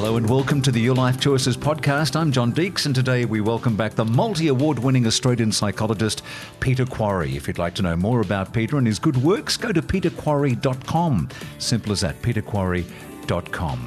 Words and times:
Hello 0.00 0.16
and 0.16 0.30
welcome 0.30 0.62
to 0.62 0.70
the 0.70 0.80
Your 0.80 0.94
Life 0.94 1.18
Choices 1.18 1.56
podcast. 1.56 2.14
I'm 2.14 2.30
John 2.30 2.52
Deeks, 2.52 2.86
and 2.86 2.94
today 2.94 3.24
we 3.24 3.40
welcome 3.40 3.74
back 3.74 3.96
the 3.96 4.04
multi 4.04 4.46
award 4.46 4.78
winning 4.78 5.08
Australian 5.08 5.50
psychologist, 5.50 6.22
Peter 6.60 6.86
Quarry. 6.86 7.36
If 7.36 7.48
you'd 7.48 7.58
like 7.58 7.74
to 7.74 7.82
know 7.82 7.96
more 7.96 8.20
about 8.20 8.52
Peter 8.52 8.78
and 8.78 8.86
his 8.86 9.00
good 9.00 9.16
works, 9.16 9.56
go 9.56 9.72
to 9.72 9.82
peterquarry.com. 9.82 11.30
Simple 11.58 11.90
as 11.90 12.02
that, 12.02 12.22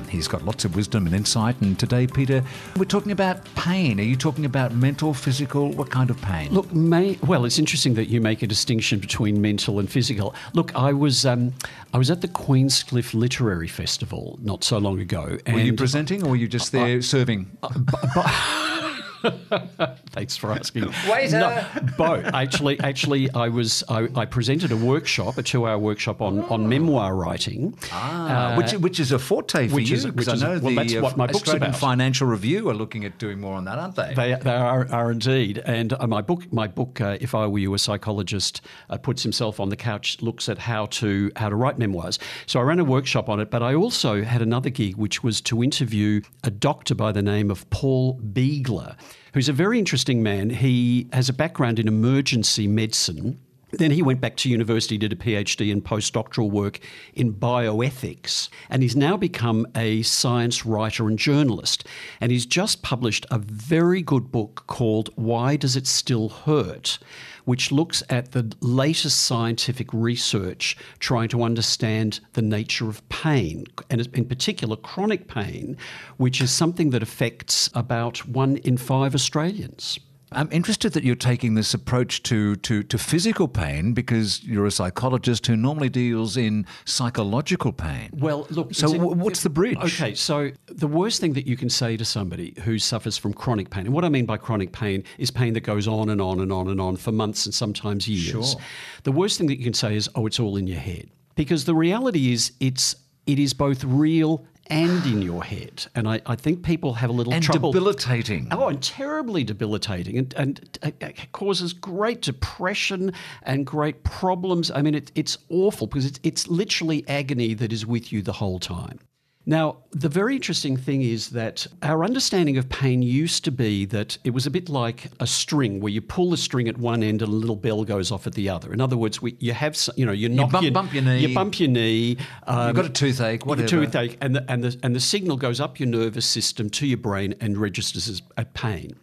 He's 0.07 0.27
got 0.27 0.45
lots 0.45 0.65
of 0.65 0.75
wisdom 0.75 1.07
and 1.07 1.15
insight. 1.15 1.59
And 1.61 1.77
today, 1.77 2.05
Peter, 2.05 2.43
we're 2.77 2.85
talking 2.85 3.11
about 3.11 3.43
pain. 3.55 3.99
Are 3.99 4.03
you 4.03 4.15
talking 4.15 4.45
about 4.45 4.73
mental, 4.73 5.13
physical? 5.13 5.71
What 5.71 5.89
kind 5.89 6.09
of 6.11 6.21
pain? 6.21 6.53
Look, 6.53 6.71
may, 6.73 7.17
well, 7.25 7.45
it's 7.45 7.57
interesting 7.57 7.95
that 7.95 8.05
you 8.05 8.21
make 8.21 8.43
a 8.43 8.47
distinction 8.47 8.99
between 8.99 9.41
mental 9.41 9.79
and 9.79 9.89
physical. 9.89 10.35
Look, 10.53 10.75
I 10.75 10.93
was 10.93 11.25
um, 11.25 11.53
I 11.93 11.97
was 11.97 12.11
at 12.11 12.21
the 12.21 12.27
Queenscliff 12.27 13.13
Literary 13.15 13.67
Festival 13.67 14.37
not 14.43 14.63
so 14.63 14.77
long 14.77 14.99
ago. 14.99 15.37
were 15.51 15.59
you 15.59 15.73
presenting, 15.73 16.23
or 16.23 16.29
were 16.29 16.35
you 16.35 16.47
just 16.47 16.71
there 16.71 16.99
uh, 16.99 17.01
serving? 17.01 17.57
Uh, 17.63 18.89
Thanks 20.11 20.35
for 20.37 20.51
asking. 20.51 20.91
Waiter. 21.09 21.39
No, 21.39 21.65
both. 21.97 22.25
Actually, 22.33 22.79
actually, 22.79 23.29
I 23.31 23.49
was 23.49 23.83
I, 23.89 24.07
I, 24.15 24.25
presented 24.25 24.71
a 24.71 24.77
workshop, 24.77 25.37
a 25.37 25.43
two-hour 25.43 25.77
workshop 25.77 26.21
on, 26.21 26.41
on 26.45 26.67
memoir 26.67 27.15
writing. 27.15 27.77
Ah, 27.91 28.53
uh, 28.53 28.57
which 28.57 28.73
which 28.73 28.99
is 28.99 29.11
a 29.11 29.19
forte 29.19 29.67
for 29.67 29.75
which 29.75 29.89
you. 29.89 29.97
Is, 29.97 30.07
which 30.11 30.27
I 30.27 30.35
know 30.35 30.59
well, 30.59 30.59
the 30.59 30.75
that's 30.75 30.95
what 30.95 31.17
my 31.17 31.27
book's 31.27 31.41
Australian 31.41 31.69
about. 31.69 31.79
Financial 31.79 32.27
Review 32.27 32.69
are 32.69 32.73
looking 32.73 33.05
at 33.05 33.17
doing 33.17 33.39
more 33.39 33.55
on 33.55 33.65
that, 33.65 33.77
aren't 33.77 33.95
they? 33.95 34.13
They, 34.15 34.35
they 34.41 34.55
are, 34.55 34.87
are 34.91 35.11
indeed. 35.11 35.59
And 35.59 35.93
uh, 35.93 36.07
my 36.07 36.21
book, 36.21 36.51
my 36.51 36.67
book, 36.67 36.99
uh, 36.99 37.17
if 37.21 37.35
I 37.35 37.45
were 37.47 37.59
you, 37.59 37.73
a 37.73 37.79
psychologist, 37.79 38.61
uh, 38.89 38.97
puts 38.97 39.23
himself 39.23 39.59
on 39.59 39.69
the 39.69 39.75
couch, 39.75 40.21
looks 40.21 40.49
at 40.49 40.57
how 40.57 40.87
to 40.87 41.31
how 41.35 41.49
to 41.49 41.55
write 41.55 41.77
memoirs. 41.77 42.17
So 42.47 42.59
I 42.59 42.63
ran 42.63 42.79
a 42.79 42.85
workshop 42.85 43.29
on 43.29 43.39
it, 43.39 43.51
but 43.51 43.61
I 43.61 43.75
also 43.75 44.23
had 44.23 44.41
another 44.41 44.69
gig, 44.69 44.95
which 44.95 45.23
was 45.23 45.41
to 45.41 45.63
interview 45.63 46.21
a 46.43 46.49
doctor 46.49 46.95
by 46.95 47.11
the 47.11 47.21
name 47.21 47.51
of 47.51 47.69
Paul 47.69 48.19
Biegler 48.19 48.95
who's 49.33 49.49
a 49.49 49.53
very 49.53 49.79
interesting 49.79 50.21
man. 50.21 50.49
He 50.49 51.07
has 51.13 51.29
a 51.29 51.33
background 51.33 51.79
in 51.79 51.87
emergency 51.87 52.67
medicine. 52.67 53.39
Then 53.73 53.91
he 53.91 54.01
went 54.01 54.19
back 54.19 54.35
to 54.37 54.49
university, 54.49 54.97
did 54.97 55.13
a 55.13 55.15
PhD 55.15 55.71
in 55.71 55.81
postdoctoral 55.81 56.51
work 56.51 56.79
in 57.13 57.33
bioethics, 57.33 58.49
and 58.69 58.83
he's 58.83 58.97
now 58.97 59.15
become 59.15 59.65
a 59.75 60.01
science 60.01 60.65
writer 60.65 61.07
and 61.07 61.17
journalist. 61.17 61.87
And 62.19 62.31
he's 62.31 62.45
just 62.45 62.81
published 62.81 63.25
a 63.31 63.39
very 63.39 64.01
good 64.01 64.31
book 64.31 64.65
called 64.67 65.09
Why 65.15 65.55
Does 65.55 65.77
It 65.77 65.87
Still 65.87 66.27
Hurt? 66.27 66.99
Which 67.45 67.71
looks 67.71 68.03
at 68.09 68.31
the 68.31 68.51
latest 68.61 69.21
scientific 69.21 69.87
research 69.93 70.77
trying 70.99 71.29
to 71.29 71.43
understand 71.43 72.19
the 72.33 72.41
nature 72.41 72.89
of 72.89 73.07
pain, 73.09 73.65
and 73.89 74.07
in 74.13 74.25
particular 74.25 74.75
chronic 74.75 75.27
pain, 75.27 75.77
which 76.17 76.41
is 76.41 76.51
something 76.51 76.91
that 76.91 77.03
affects 77.03 77.69
about 77.73 78.25
one 78.27 78.57
in 78.57 78.77
five 78.77 79.15
Australians. 79.15 79.99
I'm 80.33 80.49
interested 80.51 80.93
that 80.93 81.03
you're 81.03 81.15
taking 81.15 81.55
this 81.55 81.73
approach 81.73 82.23
to, 82.23 82.55
to, 82.57 82.83
to 82.83 82.97
physical 82.97 83.49
pain 83.49 83.93
because 83.93 84.41
you're 84.43 84.65
a 84.65 84.71
psychologist 84.71 85.45
who 85.47 85.57
normally 85.57 85.89
deals 85.89 86.37
in 86.37 86.65
psychological 86.85 87.73
pain. 87.73 88.09
Well, 88.13 88.47
look. 88.49 88.73
So, 88.73 88.93
in, 88.93 89.19
what's 89.19 89.43
the 89.43 89.49
bridge? 89.49 89.77
Okay, 89.77 90.15
so 90.15 90.51
the 90.67 90.87
worst 90.87 91.19
thing 91.19 91.33
that 91.33 91.47
you 91.47 91.57
can 91.57 91.69
say 91.69 91.97
to 91.97 92.05
somebody 92.05 92.53
who 92.63 92.79
suffers 92.79 93.17
from 93.17 93.33
chronic 93.33 93.69
pain, 93.69 93.85
and 93.85 93.93
what 93.93 94.05
I 94.05 94.09
mean 94.09 94.25
by 94.25 94.37
chronic 94.37 94.71
pain 94.71 95.03
is 95.17 95.31
pain 95.31 95.53
that 95.53 95.61
goes 95.61 95.87
on 95.87 96.09
and 96.09 96.21
on 96.21 96.39
and 96.39 96.51
on 96.51 96.69
and 96.69 96.79
on 96.79 96.95
for 96.95 97.11
months 97.11 97.45
and 97.45 97.53
sometimes 97.53 98.07
years. 98.07 98.51
Sure. 98.51 98.61
The 99.03 99.11
worst 99.11 99.37
thing 99.37 99.47
that 99.47 99.57
you 99.57 99.65
can 99.65 99.73
say 99.73 99.95
is, 99.95 100.09
oh, 100.15 100.27
it's 100.27 100.39
all 100.39 100.55
in 100.55 100.65
your 100.65 100.79
head. 100.79 101.09
Because 101.35 101.65
the 101.65 101.75
reality 101.75 102.31
is, 102.31 102.53
it's 102.61 102.95
it 103.25 103.37
is 103.37 103.53
both 103.53 103.83
real 103.83 104.45
and 104.71 105.05
in 105.05 105.21
your 105.21 105.43
head. 105.43 105.85
And 105.95 106.07
I, 106.07 106.21
I 106.25 106.35
think 106.35 106.63
people 106.63 106.93
have 106.93 107.09
a 107.09 107.13
little 107.13 107.33
and 107.33 107.43
trouble. 107.43 107.71
debilitating. 107.71 108.47
Oh, 108.51 108.69
and 108.69 108.81
terribly 108.81 109.43
debilitating, 109.43 110.17
and, 110.17 110.33
and 110.35 110.79
uh, 110.81 110.91
uh, 111.01 111.07
it 111.07 111.31
causes 111.33 111.73
great 111.73 112.21
depression 112.21 113.13
and 113.43 113.65
great 113.65 114.03
problems. 114.03 114.71
I 114.71 114.81
mean, 114.81 114.95
it, 114.95 115.11
it's 115.15 115.37
awful 115.49 115.87
because 115.87 116.05
it's, 116.05 116.19
it's 116.23 116.47
literally 116.47 117.03
agony 117.07 117.53
that 117.55 117.71
is 117.73 117.85
with 117.85 118.11
you 118.11 118.21
the 118.21 118.33
whole 118.33 118.59
time. 118.59 118.99
Now, 119.45 119.77
the 119.91 120.07
very 120.07 120.35
interesting 120.35 120.77
thing 120.77 121.01
is 121.01 121.29
that 121.29 121.65
our 121.81 122.03
understanding 122.03 122.57
of 122.57 122.69
pain 122.69 123.01
used 123.01 123.43
to 123.45 123.51
be 123.51 123.85
that 123.85 124.17
it 124.23 124.31
was 124.31 124.45
a 124.45 124.51
bit 124.51 124.69
like 124.69 125.07
a 125.19 125.25
string 125.25 125.79
where 125.79 125.91
you 125.91 125.99
pull 125.99 126.29
the 126.29 126.37
string 126.37 126.67
at 126.67 126.77
one 126.77 127.01
end 127.01 127.23
and 127.23 127.31
a 127.31 127.35
little 127.35 127.55
bell 127.55 127.83
goes 127.83 128.11
off 128.11 128.27
at 128.27 128.35
the 128.35 128.49
other. 128.49 128.71
In 128.71 128.79
other 128.79 128.97
words, 128.97 129.19
we, 129.19 129.35
you 129.39 129.53
have, 129.53 129.77
you 129.95 130.05
know, 130.05 130.11
you 130.11 130.29
knock 130.29 130.47
you 130.47 130.51
bump, 130.51 130.63
your, 130.63 130.71
bump 130.71 130.93
your 130.93 131.03
knee. 131.03 131.19
You 131.25 131.33
bump 131.33 131.59
your 131.59 131.69
knee. 131.69 132.17
Um, 132.45 132.67
You've 132.67 132.75
got 132.75 132.85
a 132.85 132.89
toothache, 132.89 133.45
whatever. 133.45 133.67
Toothache, 133.67 134.17
and 134.21 134.35
the, 134.35 134.45
and, 134.47 134.63
the, 134.63 134.79
and 134.83 134.95
the 134.95 134.99
signal 134.99 135.37
goes 135.37 135.59
up 135.59 135.79
your 135.79 135.89
nervous 135.89 136.27
system 136.27 136.69
to 136.71 136.85
your 136.85 136.99
brain 136.99 137.33
and 137.41 137.57
registers 137.57 138.07
as 138.07 138.21
a 138.37 138.45
pain. 138.45 138.95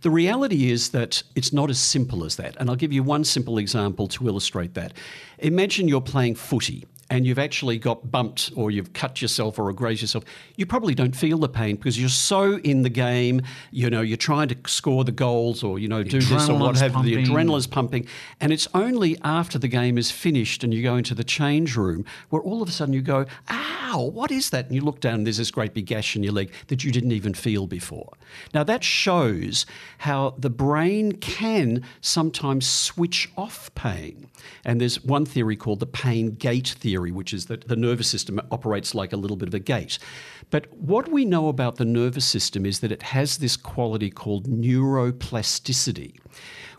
The 0.00 0.10
reality 0.10 0.70
is 0.70 0.90
that 0.90 1.22
it's 1.34 1.52
not 1.52 1.68
as 1.70 1.78
simple 1.78 2.24
as 2.24 2.36
that. 2.36 2.56
And 2.58 2.70
I'll 2.70 2.76
give 2.76 2.92
you 2.92 3.02
one 3.02 3.24
simple 3.24 3.58
example 3.58 4.08
to 4.08 4.26
illustrate 4.26 4.74
that. 4.74 4.94
Imagine 5.38 5.88
you're 5.88 6.00
playing 6.00 6.36
footy 6.36 6.86
and 7.08 7.26
you've 7.26 7.38
actually 7.38 7.78
got 7.78 8.10
bumped 8.10 8.50
or 8.56 8.70
you've 8.70 8.92
cut 8.92 9.22
yourself 9.22 9.58
or 9.58 9.72
grazed 9.72 10.02
yourself, 10.02 10.24
you 10.56 10.66
probably 10.66 10.94
don't 10.94 11.14
feel 11.14 11.38
the 11.38 11.48
pain 11.48 11.76
because 11.76 11.98
you're 11.98 12.08
so 12.08 12.58
in 12.58 12.82
the 12.82 12.90
game. 12.90 13.42
You 13.70 13.90
know, 13.90 14.00
you're 14.00 14.16
trying 14.16 14.48
to 14.48 14.56
score 14.66 15.04
the 15.04 15.12
goals 15.12 15.62
or 15.62 15.78
you 15.78 15.88
know 15.88 16.02
do 16.02 16.20
this 16.20 16.48
or 16.48 16.58
what 16.58 16.76
have 16.78 17.04
you. 17.04 17.16
The 17.16 17.24
adrenaline's 17.24 17.66
pumping, 17.66 18.06
and 18.40 18.52
it's 18.52 18.66
only 18.74 19.16
after 19.22 19.58
the 19.58 19.68
game 19.68 19.98
is 19.98 20.10
finished 20.10 20.64
and 20.64 20.74
you 20.74 20.82
go 20.82 20.96
into 20.96 21.14
the 21.14 21.24
change 21.24 21.76
room 21.76 22.04
where 22.30 22.42
all 22.42 22.62
of 22.62 22.68
a 22.68 22.72
sudden 22.72 22.92
you 22.92 23.02
go, 23.02 23.26
"Ow, 23.50 24.10
what 24.12 24.30
is 24.30 24.50
that?" 24.50 24.66
And 24.66 24.74
you 24.74 24.80
look 24.80 25.00
down 25.00 25.14
and 25.14 25.26
there's 25.26 25.38
this 25.38 25.50
great 25.50 25.74
big 25.74 25.86
gash 25.86 26.16
in 26.16 26.22
your 26.22 26.32
leg 26.32 26.52
that 26.68 26.82
you 26.82 26.90
didn't 26.90 27.12
even 27.12 27.34
feel 27.34 27.66
before. 27.66 28.14
Now 28.52 28.64
that 28.64 28.82
shows 28.82 29.64
how 29.98 30.34
the 30.38 30.50
brain 30.50 31.12
can 31.12 31.82
sometimes 32.00 32.66
switch 32.66 33.30
off 33.36 33.72
pain, 33.74 34.28
and 34.64 34.80
there's 34.80 35.04
one 35.04 35.24
theory 35.24 35.56
called 35.56 35.80
the 35.80 35.86
pain 35.86 36.32
gate 36.34 36.68
theory 36.68 36.95
theory, 36.96 37.12
which 37.12 37.34
is 37.34 37.46
that 37.46 37.68
the 37.68 37.76
nervous 37.76 38.08
system 38.08 38.40
operates 38.50 38.94
like 38.94 39.12
a 39.12 39.16
little 39.18 39.36
bit 39.36 39.48
of 39.48 39.54
a 39.54 39.58
gate. 39.58 39.98
But 40.50 40.72
what 40.72 41.08
we 41.08 41.26
know 41.26 41.48
about 41.48 41.76
the 41.76 41.84
nervous 41.84 42.24
system 42.24 42.64
is 42.64 42.80
that 42.80 42.90
it 42.90 43.02
has 43.02 43.36
this 43.36 43.56
quality 43.56 44.10
called 44.10 44.48
neuroplasticity, 44.48 46.16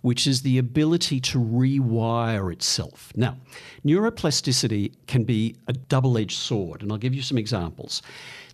which 0.02 0.26
is 0.26 0.42
the 0.42 0.58
ability 0.58 1.20
to 1.20 1.38
rewire 1.38 2.52
itself. 2.52 3.14
Now, 3.16 3.38
neuroplasticity 3.86 4.94
can 5.06 5.24
be 5.24 5.56
a 5.68 5.74
double 5.74 6.18
edged 6.18 6.40
sword, 6.40 6.82
and 6.82 6.92
I'll 6.92 6.98
give 6.98 7.14
you 7.14 7.22
some 7.22 7.38
examples. 7.38 8.02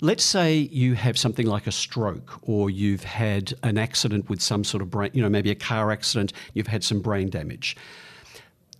Let's 0.01 0.25
say 0.25 0.67
you 0.69 0.95
have 0.95 1.17
something 1.17 1.47
like 1.47 1.65
a 1.65 1.71
stroke, 1.71 2.39
or 2.41 2.69
you've 2.69 3.05
had 3.05 3.53
an 3.63 3.77
accident 3.77 4.29
with 4.29 4.41
some 4.41 4.65
sort 4.65 4.81
of 4.81 4.89
brain, 4.89 5.11
you 5.13 5.21
know, 5.21 5.29
maybe 5.29 5.49
a 5.51 5.55
car 5.55 5.91
accident, 5.91 6.33
you've 6.53 6.67
had 6.67 6.83
some 6.83 6.99
brain 6.99 7.29
damage 7.29 7.77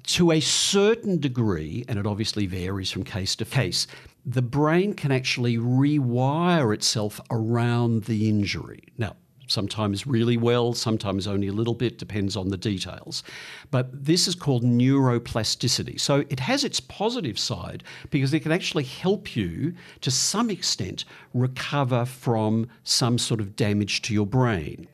to 0.03 0.31
a 0.31 0.39
certain 0.39 1.19
degree, 1.19 1.85
and 1.87 1.97
it 1.97 2.05
obviously 2.05 2.45
varies 2.45 2.91
from 2.91 3.03
case 3.03 3.35
to 3.37 3.45
case, 3.45 3.87
the 4.25 4.41
brain 4.41 4.93
can 4.93 5.11
actually 5.11 5.57
rewire 5.57 6.73
itself 6.73 7.19
around 7.29 8.05
the 8.05 8.29
injury. 8.29 8.83
Now, 8.97 9.15
sometimes 9.47 10.07
really 10.07 10.37
well, 10.37 10.73
sometimes 10.73 11.27
only 11.27 11.47
a 11.47 11.53
little 11.53 11.73
bit, 11.73 11.97
depends 11.97 12.35
on 12.35 12.49
the 12.49 12.57
details. 12.57 13.23
But 13.71 14.05
this 14.05 14.27
is 14.27 14.35
called 14.35 14.63
neuroplasticity. 14.63 15.99
So 15.99 16.23
it 16.29 16.39
has 16.39 16.63
its 16.63 16.79
positive 16.79 17.37
side 17.37 17.83
because 18.09 18.33
it 18.33 18.41
can 18.41 18.51
actually 18.51 18.85
help 18.85 19.35
you 19.35 19.73
to 20.01 20.11
some 20.11 20.49
extent 20.49 21.05
recover 21.33 22.05
from 22.05 22.67
some 22.83 23.17
sort 23.17 23.39
of 23.39 23.55
damage 23.55 24.01
to 24.03 24.13
your 24.13 24.25
brain. 24.25 24.87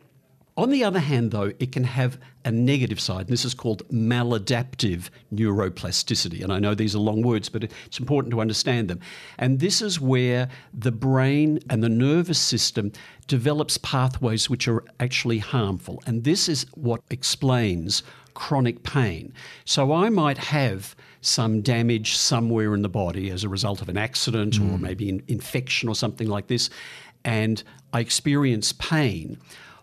On 0.59 0.71
the 0.71 0.83
other 0.83 0.99
hand, 0.99 1.31
though, 1.31 1.53
it 1.57 1.71
can 1.71 1.85
have 1.85 2.19
a 2.43 2.51
negative 2.51 2.99
side, 2.99 3.21
and 3.21 3.29
this 3.29 3.45
is 3.45 3.53
called 3.53 3.87
maladaptive 3.87 5.09
neuroplasticity. 5.33 6.43
And 6.43 6.51
I 6.51 6.59
know 6.59 6.75
these 6.75 6.93
are 6.93 6.99
long 6.99 7.21
words, 7.21 7.47
but 7.47 7.63
it's 7.63 7.97
important 7.97 8.33
to 8.33 8.41
understand 8.41 8.89
them. 8.89 8.99
And 9.37 9.61
this 9.61 9.81
is 9.81 10.01
where 10.01 10.49
the 10.73 10.91
brain 10.91 11.61
and 11.69 11.81
the 11.81 11.87
nervous 11.87 12.39
system 12.39 12.91
develops 13.27 13.77
pathways 13.77 14.49
which 14.49 14.67
are 14.67 14.83
actually 14.99 15.37
harmful. 15.37 16.03
And 16.05 16.25
this 16.25 16.49
is 16.49 16.65
what 16.73 17.03
explains 17.09 18.03
chronic 18.33 18.83
pain. 18.83 19.31
So 19.63 19.93
I 19.93 20.09
might 20.09 20.39
have 20.39 20.93
some 21.21 21.61
damage 21.61 22.17
somewhere 22.17 22.73
in 22.73 22.81
the 22.81 22.89
body 22.89 23.29
as 23.29 23.45
a 23.45 23.49
result 23.49 23.81
of 23.81 23.87
an 23.87 23.97
accident 23.97 24.55
mm. 24.55 24.73
or 24.73 24.77
maybe 24.77 25.07
an 25.07 25.23
infection 25.29 25.87
or 25.87 25.95
something 25.95 26.27
like 26.27 26.47
this, 26.47 26.69
and 27.23 27.63
I 27.93 28.01
experience 28.01 28.73
pain 28.73 29.37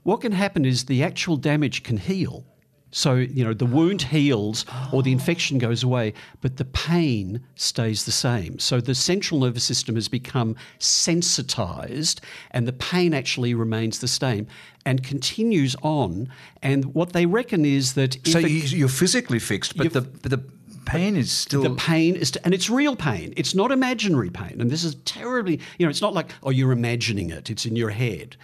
what 0.07 0.21
can 0.21 0.31
happen 0.31 0.65
is 0.65 0.85
the 0.85 1.03
actual 1.03 1.37
damage 1.37 1.83
can 1.83 1.97
heal. 1.97 2.45
So, 2.93 3.15
you 3.15 3.45
know, 3.45 3.53
the 3.53 3.67
wound 3.67 4.03
heals 4.03 4.65
or 4.93 5.03
the 5.03 5.11
infection 5.11 5.59
goes 5.59 5.83
away, 5.83 6.15
but 6.41 6.59
the 6.59 6.65
pain 6.65 7.41
stays 7.57 8.05
the 8.05 8.13
same. 8.13 8.61
So 8.61 8.81
the 8.81 8.95
central 8.95 9.41
nervous 9.41 9.65
system 9.65 9.97
has 9.97 10.07
become 10.07 10.55
sensitized 10.79 12.21
and 12.53 12.69
the 12.69 12.73
pain 12.73 13.15
actually 13.15 13.53
remains 13.55 13.99
the 13.99 14.07
same 14.07 14.47
and 14.85 15.03
continues 15.03 15.75
on. 15.83 16.29
And 16.63 16.95
what 16.95 17.13
they 17.13 17.27
reckon 17.27 17.65
is 17.65 17.95
that. 17.95 18.17
So 18.25 18.39
it, 18.39 18.73
you're 18.73 18.89
physically 18.89 19.41
fixed, 19.41 19.77
but 19.77 19.93
the, 19.93 20.03
the 20.03 20.39
pain 20.87 21.17
is 21.17 21.33
still. 21.33 21.65
The 21.65 21.75
pain 21.75 22.15
is, 22.15 22.37
and 22.45 22.55
it's 22.55 22.71
real 22.71 22.95
pain. 22.95 23.35
It's 23.37 23.57
not 23.57 23.73
imaginary 23.73 24.31
pain. 24.31 24.61
And 24.61 24.71
this 24.71 24.85
is 24.85 24.95
terribly, 25.05 25.61
you 25.79 25.85
know, 25.85 25.91
it's 25.91 26.01
not 26.01 26.15
like, 26.15 26.31
oh, 26.45 26.51
you're 26.51 26.73
imagining 26.73 27.31
it. 27.31 27.51
It's 27.51 27.67
in 27.67 27.75
your 27.75 27.91
head. 27.91 28.37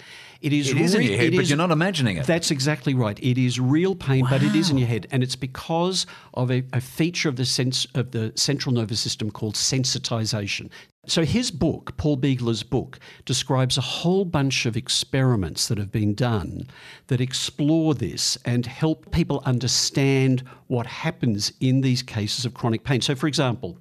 It 0.42 0.52
is, 0.52 0.70
It 0.70 0.78
is 0.78 0.94
in 0.94 1.02
your 1.02 1.16
head, 1.16 1.32
but 1.32 1.42
is- 1.42 1.50
you're 1.50 1.56
not 1.56 1.70
imagining 1.70 2.16
it. 2.16 2.26
That's 2.26 2.50
exactly 2.50 2.94
right. 2.94 3.18
It 3.22 3.38
is 3.38 3.60
real 3.60 3.94
pain, 3.94 4.26
but 4.28 4.42
it 4.42 4.56
is 4.56 4.70
in 4.70 4.76
your 4.76 4.88
head, 4.88 5.06
and 5.12 5.22
it's 5.22 5.36
because 5.36 6.04
of 6.34 6.50
a, 6.50 6.64
a 6.72 6.80
feature 6.80 7.28
of 7.28 7.36
the 7.36 7.44
sense 7.44 7.86
of 7.94 8.10
the 8.10 8.32
central 8.34 8.74
nervous 8.74 8.98
system 9.00 9.30
called 9.30 9.54
sensitization. 9.54 10.68
So 11.06 11.24
his 11.24 11.50
book, 11.50 11.96
Paul 11.96 12.16
Biegler's 12.16 12.62
book, 12.62 12.98
describes 13.24 13.76
a 13.78 13.80
whole 13.80 14.24
bunch 14.24 14.66
of 14.66 14.76
experiments 14.76 15.68
that 15.68 15.78
have 15.78 15.90
been 15.90 16.14
done 16.14 16.68
that 17.06 17.20
explore 17.20 17.94
this 17.94 18.36
and 18.44 18.66
help 18.66 19.10
people 19.12 19.42
understand 19.44 20.42
what 20.66 20.86
happens 20.86 21.52
in 21.60 21.80
these 21.80 22.02
cases 22.02 22.44
of 22.44 22.54
chronic 22.54 22.84
pain. 22.84 23.00
So, 23.00 23.14
for 23.14 23.26
example, 23.26 23.78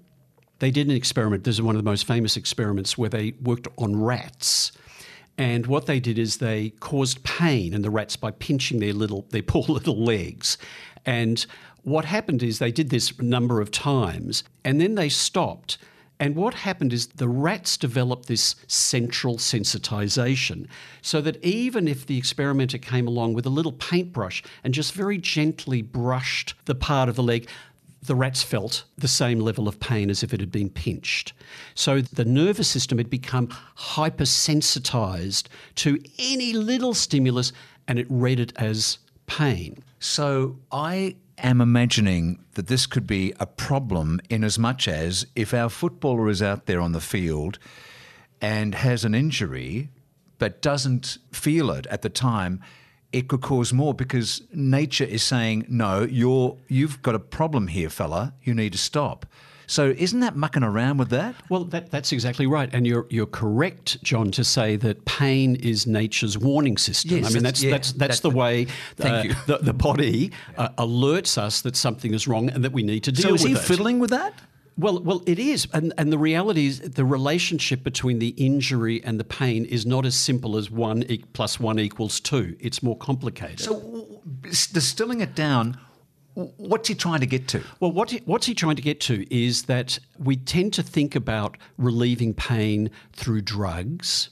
they 0.59 0.71
did 0.71 0.87
an 0.87 0.95
experiment. 0.95 1.43
This 1.43 1.55
is 1.55 1.61
one 1.61 1.75
of 1.75 1.83
the 1.83 1.89
most 1.89 2.05
famous 2.05 2.37
experiments 2.37 2.97
where 2.97 3.09
they 3.09 3.33
worked 3.41 3.67
on 3.77 3.99
rats. 3.99 4.71
And 5.37 5.67
what 5.67 5.85
they 5.85 5.99
did 5.99 6.19
is 6.19 6.37
they 6.37 6.71
caused 6.79 7.23
pain 7.23 7.73
in 7.73 7.81
the 7.81 7.89
rats 7.89 8.15
by 8.15 8.31
pinching 8.31 8.79
their 8.79 8.93
little, 8.93 9.25
their 9.29 9.43
poor 9.43 9.63
little 9.67 10.03
legs. 10.03 10.57
And 11.05 11.45
what 11.83 12.05
happened 12.05 12.43
is 12.43 12.59
they 12.59 12.71
did 12.71 12.89
this 12.89 13.11
a 13.17 13.23
number 13.23 13.59
of 13.59 13.71
times 13.71 14.43
and 14.63 14.79
then 14.79 14.95
they 14.95 15.09
stopped. 15.09 15.77
And 16.19 16.35
what 16.35 16.53
happened 16.53 16.93
is 16.93 17.07
the 17.07 17.27
rats 17.27 17.77
developed 17.77 18.27
this 18.27 18.55
central 18.67 19.37
sensitization 19.37 20.67
so 21.01 21.19
that 21.19 21.43
even 21.43 21.87
if 21.87 22.05
the 22.05 22.19
experimenter 22.19 22.77
came 22.77 23.07
along 23.07 23.33
with 23.33 23.47
a 23.47 23.49
little 23.49 23.71
paintbrush 23.71 24.43
and 24.63 24.71
just 24.71 24.93
very 24.93 25.17
gently 25.17 25.81
brushed 25.81 26.53
the 26.65 26.75
part 26.75 27.09
of 27.09 27.15
the 27.15 27.23
leg, 27.23 27.49
the 28.01 28.15
rats 28.15 28.41
felt 28.41 28.83
the 28.97 29.07
same 29.07 29.39
level 29.39 29.67
of 29.67 29.79
pain 29.79 30.09
as 30.09 30.23
if 30.23 30.33
it 30.33 30.39
had 30.39 30.51
been 30.51 30.69
pinched. 30.69 31.33
So 31.75 32.01
the 32.01 32.25
nervous 32.25 32.67
system 32.67 32.97
had 32.97 33.09
become 33.09 33.47
hypersensitized 33.77 35.47
to 35.75 35.99
any 36.17 36.53
little 36.53 36.93
stimulus 36.93 37.53
and 37.87 37.99
it 37.99 38.07
read 38.09 38.39
it 38.39 38.53
as 38.55 38.97
pain. 39.27 39.83
So 39.99 40.57
I 40.71 41.15
am 41.37 41.61
imagining 41.61 42.43
that 42.53 42.67
this 42.67 42.85
could 42.85 43.05
be 43.05 43.33
a 43.39 43.45
problem 43.45 44.19
in 44.29 44.43
as 44.43 44.57
much 44.57 44.87
as 44.87 45.27
if 45.35 45.53
our 45.53 45.69
footballer 45.69 46.29
is 46.29 46.41
out 46.41 46.65
there 46.65 46.81
on 46.81 46.91
the 46.91 47.01
field 47.01 47.59
and 48.41 48.73
has 48.73 49.05
an 49.05 49.13
injury 49.13 49.89
but 50.39 50.61
doesn't 50.61 51.19
feel 51.31 51.69
it 51.69 51.85
at 51.87 52.01
the 52.01 52.09
time, 52.09 52.59
it 53.13 53.27
could 53.27 53.41
cause 53.41 53.73
more 53.73 53.93
because 53.93 54.41
nature 54.53 55.03
is 55.03 55.23
saying, 55.23 55.65
no, 55.67 56.03
you're 56.03 56.57
you've 56.67 57.01
got 57.01 57.15
a 57.15 57.19
problem 57.19 57.67
here, 57.67 57.89
fella. 57.89 58.33
You 58.43 58.53
need 58.53 58.71
to 58.71 58.77
stop. 58.77 59.25
So 59.67 59.93
isn't 59.97 60.19
that 60.19 60.35
mucking 60.35 60.63
around 60.63 60.97
with 60.97 61.09
that? 61.11 61.33
Well, 61.47 61.63
that, 61.65 61.91
that's 61.91 62.11
exactly 62.11 62.45
right. 62.45 62.69
And 62.73 62.85
you're, 62.85 63.07
you're 63.09 63.25
correct, 63.25 64.03
John, 64.03 64.29
to 64.31 64.43
say 64.43 64.75
that 64.75 65.05
pain 65.05 65.55
is 65.55 65.87
nature's 65.87 66.37
warning 66.37 66.75
system. 66.77 67.19
Yes, 67.19 67.27
I 67.27 67.33
mean, 67.33 67.43
that's- 67.43 67.61
that's, 67.61 67.63
yeah, 67.63 67.71
that's, 67.71 67.91
that's 67.93 68.19
that- 68.19 68.29
the 68.29 68.35
way 68.35 68.65
Thank 68.97 69.31
uh. 69.31 69.35
The, 69.47 69.57
the 69.59 69.73
body 69.73 70.31
uh, 70.57 70.69
alerts 70.77 71.37
us 71.37 71.61
that 71.61 71.77
something 71.77 72.13
is 72.13 72.27
wrong 72.27 72.49
and 72.49 72.65
that 72.65 72.73
we 72.73 72.83
need 72.83 73.05
to 73.05 73.13
deal 73.13 73.29
So 73.29 73.33
is 73.35 73.43
with 73.43 73.51
he 73.51 73.57
it. 73.57 73.61
fiddling 73.61 73.99
with 73.99 74.09
that? 74.09 74.33
Well, 74.81 74.99
well, 75.03 75.21
it 75.27 75.37
is, 75.37 75.67
and 75.73 75.93
and 75.99 76.11
the 76.11 76.17
reality 76.17 76.65
is 76.65 76.79
the 76.79 77.05
relationship 77.05 77.83
between 77.83 78.17
the 78.19 78.29
injury 78.29 79.03
and 79.03 79.19
the 79.19 79.23
pain 79.23 79.65
is 79.65 79.85
not 79.85 80.05
as 80.05 80.15
simple 80.15 80.57
as 80.57 80.71
one 80.71 81.03
e- 81.03 81.23
plus 81.33 81.59
one 81.59 81.79
equals 81.79 82.19
two. 82.19 82.55
It's 82.59 82.81
more 82.81 82.97
complicated. 82.97 83.59
So 83.59 84.21
distilling 84.73 85.21
it 85.21 85.35
down, 85.35 85.77
what's 86.33 86.87
he 86.87 86.95
trying 86.95 87.19
to 87.19 87.27
get 87.27 87.47
to? 87.49 87.61
Well, 87.79 87.91
what 87.91 88.09
he, 88.09 88.21
what's 88.25 88.47
he 88.47 88.55
trying 88.55 88.75
to 88.75 88.81
get 88.81 88.99
to 89.01 89.15
is 89.33 89.63
that 89.63 89.99
we 90.17 90.35
tend 90.35 90.73
to 90.73 90.83
think 90.83 91.15
about 91.15 91.57
relieving 91.77 92.33
pain 92.33 92.89
through 93.13 93.41
drugs. 93.41 94.29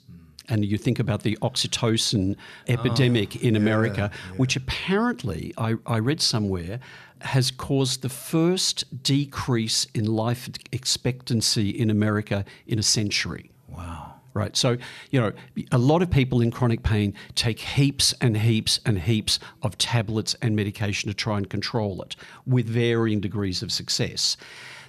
And 0.52 0.66
you 0.66 0.80
think 0.80 0.98
about 0.98 1.22
the 1.22 1.38
oxytocin 1.44 2.36
oh, 2.36 2.74
epidemic 2.74 3.44
in 3.44 3.56
America, 3.56 4.10
which 4.38 4.56
apparently, 4.56 5.54
I, 5.60 5.76
I 5.86 6.00
read 6.00 6.22
somewhere, 6.22 6.80
has 7.22 7.52
caused 7.52 8.02
the 8.02 8.10
first 8.10 9.04
decrease 9.04 9.86
in 9.94 10.06
life 10.06 10.50
expectancy 10.72 11.70
in 11.70 11.90
America 11.90 12.46
in 12.68 12.80
a 12.80 12.84
century. 12.84 13.52
Wow. 13.68 14.16
Right. 14.34 14.56
So, 14.56 14.78
you 15.10 15.20
know, 15.20 15.32
a 15.72 15.78
lot 15.78 16.02
of 16.02 16.12
people 16.12 16.40
in 16.40 16.52
chronic 16.52 16.84
pain 16.84 17.14
take 17.36 17.60
heaps 17.60 18.14
and 18.22 18.38
heaps 18.38 18.80
and 18.86 19.00
heaps 19.00 19.40
of 19.64 19.78
tablets 19.78 20.36
and 20.42 20.56
medication 20.56 21.10
to 21.10 21.14
try 21.16 21.38
and 21.38 21.50
control 21.50 22.02
it 22.04 22.16
with 22.46 22.68
varying 22.68 23.20
degrees 23.20 23.64
of 23.64 23.72
success. 23.72 24.38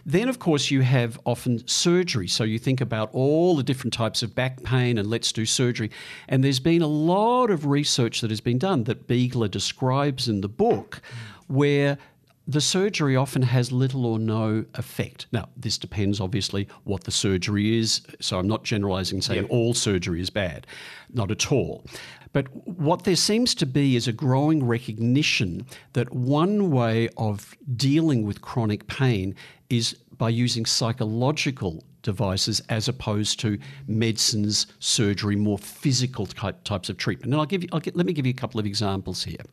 Then, 0.05 0.29
of 0.29 0.38
course, 0.38 0.71
you 0.71 0.82
have 0.82 1.19
often 1.25 1.67
surgery. 1.67 2.29
So 2.29 2.44
you 2.44 2.59
think 2.59 2.81
about 2.81 3.11
all 3.12 3.56
the 3.56 3.62
different 3.62 3.93
types 3.93 4.23
of 4.23 4.35
back 4.35 4.62
pain 4.62 4.99
and 4.99 5.09
let's 5.09 5.32
do 5.32 5.44
surgery. 5.47 5.91
And 6.29 6.43
there's 6.44 6.61
been 6.61 6.82
a 6.82 6.87
lot 6.87 7.50
of 7.50 7.67
research 7.67 8.21
that 8.21 8.31
has 8.31 8.41
been 8.41 8.59
done 8.59 8.85
that 8.85 9.06
Biegler 9.06 9.50
describes 9.50 10.29
in 10.29 10.41
the 10.41 10.49
book 10.49 11.00
where 11.49 11.99
the 12.47 12.61
surgery 12.61 13.17
often 13.17 13.43
has 13.43 13.71
little 13.71 14.07
or 14.07 14.19
no 14.19 14.65
effect. 14.75 15.27
Now, 15.31 15.49
this 15.57 15.79
depends 15.79 16.21
obviously 16.21 16.69
what 16.85 17.05
the 17.05 17.11
surgery 17.11 17.79
is. 17.79 18.03
So 18.21 18.39
I'm 18.39 18.49
not 18.49 18.65
generalizing 18.65 19.23
saying 19.23 19.45
all 19.47 19.75
surgery 19.75 20.21
is 20.21 20.31
bad, 20.31 20.67
not 21.13 21.31
at 21.31 21.53
all. 21.53 21.85
But 22.33 22.47
what 22.67 23.05
there 23.05 23.17
seems 23.17 23.55
to 23.57 23.67
be 23.67 23.97
is 23.97 24.09
a 24.09 24.13
growing 24.13 24.65
recognition 24.65 25.67
that 25.93 26.13
one 26.13 26.71
way 26.71 27.09
of 27.17 27.57
dealing 27.77 28.25
with 28.25 28.41
chronic 28.41 28.87
pain 28.87 29.35
is 29.69 29.95
by 30.17 30.29
using 30.29 30.65
psychological 30.67 31.85
devices 32.03 32.61
as 32.69 32.89
opposed 32.89 33.41
to 33.41 33.59
medicines, 33.87 34.67
surgery, 34.79 35.37
more 35.37 35.59
physical 35.59 36.27
type, 36.27 36.63
types 36.65 36.89
of 36.89 36.97
treatment. 36.97 37.33
And 37.33 37.41
I'll 37.41 37.47
give 37.47 37.63
you, 37.63 37.69
I'll 37.73 37.81
get, 37.81 37.97
let 37.97 38.07
me 38.07 38.13
give 38.13 38.27
you 38.27 38.31
a 38.31 38.35
couple 38.35 38.61
of 38.61 38.67
examples 38.67 39.23
here. 39.23 39.45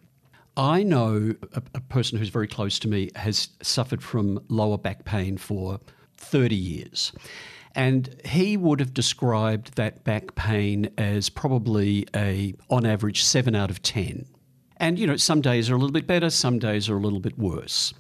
I 0.58 0.82
know 0.82 1.36
a, 1.54 1.62
a 1.76 1.82
person 1.82 2.18
who's 2.18 2.30
very 2.30 2.48
close 2.48 2.80
to 2.80 2.88
me 2.88 3.12
has 3.16 3.50
suffered 3.62 4.02
from 4.04 4.44
lower 4.50 4.80
back 4.80 5.06
pain 5.06 5.38
for 5.38 5.80
30 6.18 6.56
years. 6.56 7.14
And 7.76 8.20
he 8.26 8.58
would 8.58 8.80
have 8.80 8.92
described 8.92 9.76
that 9.76 10.04
back 10.04 10.34
pain 10.34 10.90
as 10.98 11.30
probably 11.30 12.08
a, 12.16 12.56
on 12.72 12.88
average, 12.88 13.24
seven 13.24 13.56
out 13.56 13.70
of 13.70 13.84
10. 13.84 14.26
And, 14.78 14.98
you 14.98 15.06
know, 15.06 15.16
some 15.16 15.42
days 15.42 15.70
are 15.70 15.76
a 15.76 15.78
little 15.78 15.92
bit 15.92 16.08
better, 16.08 16.32
some 16.32 16.58
days 16.58 16.90
are 16.90 16.98
a 16.98 17.00
little 17.00 17.20
bit 17.20 17.38
worse. 17.38 17.94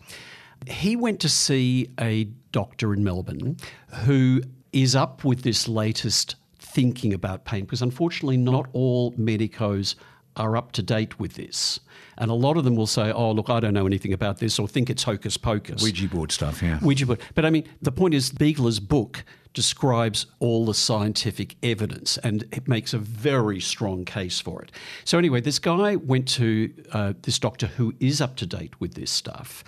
He 0.65 0.95
went 0.95 1.19
to 1.19 1.29
see 1.29 1.91
a 1.99 2.23
doctor 2.51 2.91
in 2.91 3.03
Melbourne 3.03 3.57
who 4.03 4.41
is 4.73 4.95
up 4.95 5.23
with 5.23 5.43
this 5.43 5.67
latest 5.67 6.35
thinking 6.57 7.13
about 7.13 7.45
pain 7.45 7.65
because 7.65 7.83
unfortunately, 7.83 8.37
not 8.37 8.67
all 8.73 9.13
medicos 9.15 9.95
are 10.37 10.55
up 10.55 10.71
to 10.73 10.81
date 10.81 11.19
with 11.19 11.33
this. 11.33 11.79
And 12.17 12.31
a 12.31 12.33
lot 12.33 12.57
of 12.57 12.63
them 12.63 12.75
will 12.75 12.87
say, 12.87 13.11
oh, 13.11 13.31
look, 13.31 13.49
I 13.49 13.59
don't 13.59 13.73
know 13.73 13.85
anything 13.85 14.13
about 14.13 14.39
this 14.39 14.57
or 14.57 14.67
think 14.67 14.89
it's 14.89 15.03
hocus 15.03 15.37
pocus. 15.37 15.83
Ouija 15.83 16.07
board 16.07 16.31
stuff, 16.31 16.63
yeah. 16.63 16.79
Ouija 16.81 17.05
board. 17.05 17.21
But 17.35 17.45
I 17.45 17.49
mean, 17.49 17.65
the 17.81 17.91
point 17.91 18.13
is, 18.13 18.31
Biegler's 18.31 18.79
book 18.79 19.23
describes 19.53 20.27
all 20.39 20.65
the 20.65 20.73
scientific 20.73 21.55
evidence 21.63 22.17
and 22.19 22.43
it 22.51 22.67
makes 22.67 22.93
a 22.93 22.97
very 22.99 23.59
strong 23.59 24.05
case 24.05 24.39
for 24.39 24.61
it. 24.61 24.71
So, 25.03 25.17
anyway, 25.17 25.41
this 25.41 25.59
guy 25.59 25.95
went 25.95 26.27
to 26.29 26.73
uh, 26.91 27.13
this 27.21 27.39
doctor 27.39 27.67
who 27.67 27.93
is 27.99 28.21
up 28.21 28.35
to 28.37 28.45
date 28.45 28.79
with 28.79 28.93
this 28.93 29.11
stuff 29.11 29.63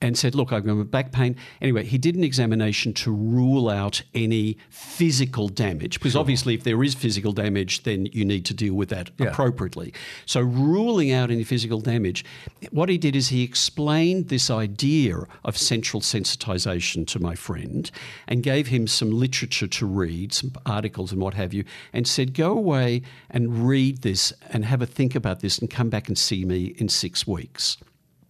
and 0.00 0.18
said, 0.18 0.34
Look, 0.34 0.52
I've 0.52 0.66
got 0.66 0.90
back 0.90 1.12
pain. 1.12 1.36
Anyway, 1.62 1.84
he 1.84 1.98
did 1.98 2.14
an 2.14 2.24
examination 2.24 2.92
to 2.94 3.12
rule 3.12 3.68
out 3.70 4.02
any 4.14 4.58
physical 4.68 5.48
damage 5.48 5.98
because 5.98 6.14
obviously, 6.16 6.54
if 6.54 6.64
there 6.64 6.82
is 6.82 6.94
physical 6.94 7.32
damage, 7.32 7.84
then 7.84 8.06
you 8.06 8.24
need 8.24 8.44
to 8.46 8.54
deal 8.54 8.74
with 8.74 8.88
that 8.90 9.10
Yeah. 9.18 9.28
appropriately. 9.28 9.92
So, 10.26 10.40
ruling 10.40 11.10
out 11.10 11.30
any 11.30 11.44
physical 11.44 11.80
damage, 11.80 12.24
what 12.70 12.88
he 12.88 12.98
did 12.98 13.16
is 13.16 13.28
he 13.28 13.42
explained 13.42 14.28
this 14.28 14.50
idea 14.50 15.26
of 15.44 15.56
central 15.56 16.00
sensitization 16.02 17.06
to 17.06 17.18
my 17.18 17.34
friend 17.34 17.90
and 18.28 18.42
gave 18.42 18.68
him 18.68 18.86
some 18.86 19.10
literature 19.10 19.66
to 19.68 19.86
read, 19.86 20.32
some 20.32 20.52
articles 20.66 21.12
and 21.12 21.20
what 21.20 21.34
have 21.34 21.54
you, 21.54 21.64
and 21.92 22.06
said, 22.06 22.34
Go 22.34 22.52
away 22.52 23.02
and 23.30 23.66
read 23.66 24.02
this 24.02 24.32
and 24.50 24.64
have 24.64 24.82
a 24.82 24.86
think 24.86 25.14
about 25.14 25.40
this 25.40 25.58
and 25.58 25.70
come 25.70 25.88
back 25.88 26.08
and 26.08 26.18
see 26.18 26.44
me 26.44 26.74
in 26.78 26.88
six 26.88 27.26
weeks. 27.26 27.76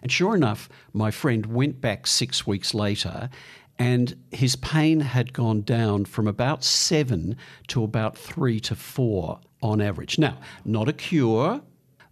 And 0.04 0.12
sure 0.12 0.36
enough, 0.36 0.68
my 0.92 1.10
friend 1.10 1.46
went 1.46 1.80
back 1.80 2.06
six 2.06 2.46
weeks 2.46 2.74
later 2.74 3.30
and 3.78 4.14
his 4.30 4.54
pain 4.54 5.00
had 5.00 5.32
gone 5.32 5.62
down 5.62 6.04
from 6.04 6.28
about 6.28 6.62
seven 6.62 7.36
to 7.68 7.82
about 7.82 8.16
three 8.16 8.60
to 8.60 8.76
four 8.76 9.40
on 9.62 9.80
average. 9.80 10.18
Now, 10.18 10.38
not 10.64 10.88
a 10.88 10.92
cure, 10.92 11.62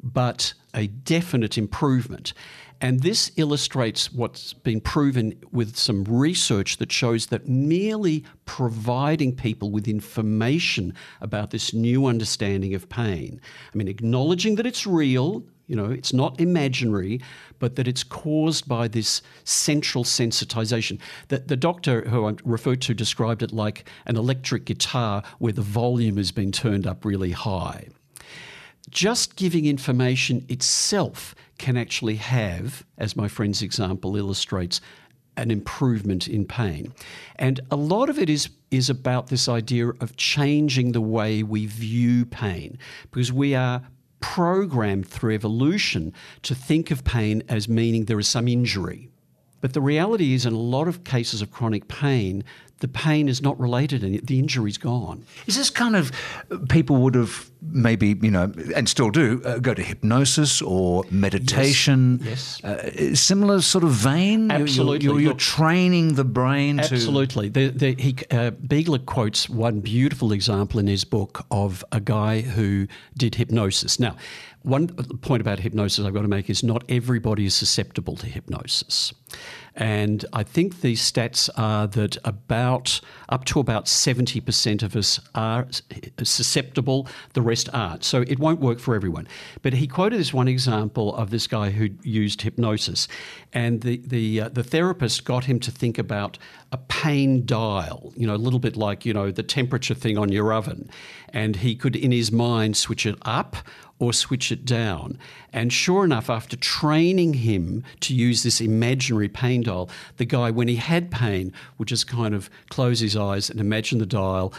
but 0.02 0.54
a 0.74 0.86
definite 0.88 1.56
improvement. 1.56 2.32
And 2.80 3.00
this 3.00 3.30
illustrates 3.36 4.12
what's 4.12 4.54
been 4.54 4.80
proven 4.80 5.34
with 5.52 5.76
some 5.76 6.02
research 6.02 6.78
that 6.78 6.90
shows 6.90 7.26
that 7.26 7.46
merely 7.46 8.24
providing 8.44 9.36
people 9.36 9.70
with 9.70 9.86
information 9.86 10.92
about 11.20 11.50
this 11.50 11.72
new 11.72 12.06
understanding 12.06 12.74
of 12.74 12.88
pain, 12.88 13.40
I 13.72 13.76
mean, 13.76 13.86
acknowledging 13.86 14.56
that 14.56 14.66
it's 14.66 14.84
real, 14.84 15.44
you 15.66 15.76
know, 15.76 15.90
it's 15.90 16.12
not 16.12 16.40
imaginary, 16.40 17.20
but 17.58 17.76
that 17.76 17.88
it's 17.88 18.04
caused 18.04 18.68
by 18.68 18.88
this 18.88 19.22
central 19.44 20.04
sensitization. 20.04 20.98
The, 21.28 21.38
the 21.38 21.56
doctor 21.56 22.02
who 22.08 22.28
I 22.28 22.34
referred 22.44 22.82
to 22.82 22.94
described 22.94 23.42
it 23.42 23.52
like 23.52 23.88
an 24.06 24.16
electric 24.16 24.64
guitar 24.64 25.22
where 25.38 25.52
the 25.52 25.62
volume 25.62 26.16
has 26.16 26.32
been 26.32 26.52
turned 26.52 26.86
up 26.86 27.04
really 27.04 27.30
high. 27.30 27.88
Just 28.90 29.36
giving 29.36 29.64
information 29.64 30.44
itself 30.48 31.34
can 31.58 31.76
actually 31.76 32.16
have, 32.16 32.84
as 32.98 33.16
my 33.16 33.28
friend's 33.28 33.62
example 33.62 34.16
illustrates, 34.16 34.80
an 35.36 35.50
improvement 35.50 36.28
in 36.28 36.44
pain. 36.44 36.92
And 37.36 37.60
a 37.70 37.76
lot 37.76 38.10
of 38.10 38.18
it 38.18 38.28
is, 38.28 38.50
is 38.70 38.90
about 38.90 39.28
this 39.28 39.48
idea 39.48 39.88
of 39.88 40.16
changing 40.16 40.92
the 40.92 41.00
way 41.00 41.42
we 41.42 41.66
view 41.66 42.26
pain, 42.26 42.78
because 43.10 43.32
we 43.32 43.54
are 43.54 43.82
programmed 44.22 45.06
through 45.06 45.34
evolution 45.34 46.14
to 46.42 46.54
think 46.54 46.90
of 46.90 47.04
pain 47.04 47.42
as 47.48 47.68
meaning 47.68 48.06
there 48.06 48.18
is 48.18 48.28
some 48.28 48.48
injury. 48.48 49.10
But 49.60 49.74
the 49.74 49.80
reality 49.80 50.32
is, 50.32 50.46
in 50.46 50.54
a 50.54 50.58
lot 50.58 50.88
of 50.88 51.04
cases 51.04 51.42
of 51.42 51.50
chronic 51.50 51.86
pain, 51.86 52.42
the 52.82 52.88
pain 52.88 53.28
is 53.28 53.40
not 53.40 53.58
related 53.60 54.02
and 54.02 54.18
the 54.26 54.40
injury's 54.40 54.76
gone. 54.76 55.24
Is 55.46 55.56
this 55.56 55.70
kind 55.70 55.94
of 55.94 56.10
people 56.68 56.96
would 56.96 57.14
have 57.14 57.48
maybe, 57.62 58.18
you 58.20 58.30
know, 58.30 58.52
and 58.74 58.88
still 58.88 59.10
do, 59.10 59.40
uh, 59.44 59.58
go 59.58 59.72
to 59.72 59.82
hypnosis 59.82 60.60
or 60.60 61.04
meditation? 61.08 62.18
Yes. 62.24 62.60
yes. 62.62 62.64
Uh, 62.64 63.14
similar 63.14 63.62
sort 63.62 63.84
of 63.84 63.90
vein? 63.90 64.50
Absolutely. 64.50 65.04
You're, 65.04 65.14
you're, 65.14 65.20
you're 65.20 65.34
training 65.34 66.14
the 66.14 66.24
brain 66.24 66.80
absolutely. 66.80 67.50
to. 67.50 67.60
Absolutely. 67.60 67.94
he, 68.02 68.16
uh, 68.32 68.98
quotes 69.06 69.48
one 69.48 69.80
beautiful 69.80 70.32
example 70.32 70.80
in 70.80 70.88
his 70.88 71.04
book 71.04 71.46
of 71.52 71.84
a 71.92 72.00
guy 72.00 72.40
who 72.40 72.88
did 73.16 73.36
hypnosis. 73.36 74.00
Now, 74.00 74.16
one 74.62 74.88
point 74.88 75.40
about 75.40 75.60
hypnosis 75.60 76.04
I've 76.04 76.14
got 76.14 76.22
to 76.22 76.28
make 76.28 76.50
is 76.50 76.64
not 76.64 76.82
everybody 76.88 77.46
is 77.46 77.54
susceptible 77.54 78.16
to 78.16 78.26
hypnosis. 78.26 79.12
And 79.74 80.24
I 80.32 80.42
think 80.42 80.80
the 80.80 80.94
stats 80.94 81.48
are 81.56 81.86
that 81.88 82.18
about 82.24 83.00
up 83.28 83.44
to 83.46 83.60
about 83.60 83.86
70% 83.86 84.82
of 84.82 84.94
us 84.94 85.20
are 85.34 85.66
susceptible, 86.22 87.08
the 87.32 87.42
rest 87.42 87.68
aren't. 87.72 88.04
So 88.04 88.22
it 88.22 88.38
won't 88.38 88.60
work 88.60 88.78
for 88.78 88.94
everyone. 88.94 89.26
But 89.62 89.74
he 89.74 89.86
quoted 89.86 90.18
this 90.18 90.34
one 90.34 90.48
example 90.48 91.14
of 91.16 91.30
this 91.30 91.46
guy 91.46 91.70
who 91.70 91.90
used 92.02 92.42
hypnosis. 92.42 93.08
And 93.52 93.80
the, 93.80 94.02
the, 94.06 94.42
uh, 94.42 94.48
the 94.50 94.62
therapist 94.62 95.24
got 95.24 95.44
him 95.44 95.58
to 95.60 95.70
think 95.70 95.98
about 95.98 96.38
a 96.70 96.76
pain 96.76 97.44
dial, 97.46 98.12
you 98.16 98.26
know, 98.26 98.34
a 98.34 98.36
little 98.36 98.58
bit 98.58 98.76
like, 98.76 99.06
you 99.06 99.12
know, 99.14 99.30
the 99.30 99.42
temperature 99.42 99.94
thing 99.94 100.18
on 100.18 100.30
your 100.30 100.52
oven. 100.52 100.90
And 101.30 101.56
he 101.56 101.74
could, 101.74 101.96
in 101.96 102.12
his 102.12 102.30
mind, 102.30 102.76
switch 102.76 103.06
it 103.06 103.16
up 103.22 103.56
or 104.02 104.12
switch 104.12 104.50
it 104.50 104.64
down. 104.64 105.16
And 105.52 105.72
sure 105.72 106.04
enough, 106.04 106.28
after 106.28 106.56
training 106.56 107.34
him 107.34 107.84
to 108.00 108.12
use 108.12 108.42
this 108.42 108.60
imaginary 108.60 109.28
pain 109.28 109.62
dial, 109.62 109.88
the 110.16 110.24
guy, 110.24 110.50
when 110.50 110.66
he 110.66 110.74
had 110.74 111.08
pain, 111.08 111.52
would 111.78 111.86
just 111.86 112.08
kind 112.08 112.34
of 112.34 112.50
close 112.68 112.98
his 112.98 113.16
eyes 113.16 113.48
and 113.48 113.60
imagine 113.60 114.00
the 114.00 114.06
dial, 114.06 114.52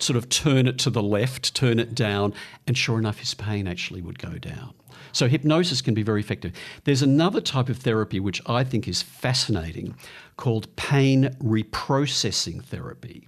sort 0.00 0.18
of 0.18 0.28
turn 0.28 0.66
it 0.66 0.76
to 0.80 0.90
the 0.90 1.02
left, 1.02 1.54
turn 1.54 1.78
it 1.78 1.94
down, 1.94 2.34
and 2.66 2.76
sure 2.76 2.98
enough, 2.98 3.20
his 3.20 3.32
pain 3.32 3.66
actually 3.66 4.02
would 4.02 4.18
go 4.18 4.32
down. 4.32 4.74
So, 5.12 5.28
hypnosis 5.28 5.80
can 5.80 5.94
be 5.94 6.02
very 6.02 6.20
effective. 6.20 6.52
There's 6.84 7.00
another 7.00 7.40
type 7.40 7.70
of 7.70 7.78
therapy 7.78 8.20
which 8.20 8.42
I 8.44 8.64
think 8.64 8.86
is 8.86 9.00
fascinating 9.00 9.94
called 10.36 10.76
pain 10.76 11.34
reprocessing 11.42 12.62
therapy. 12.62 13.26